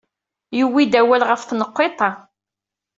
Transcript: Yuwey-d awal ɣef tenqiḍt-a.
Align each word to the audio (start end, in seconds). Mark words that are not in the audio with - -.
Yuwey-d 0.57 0.93
awal 1.01 1.21
ɣef 1.29 1.41
tenqiḍt-a. 1.43 2.09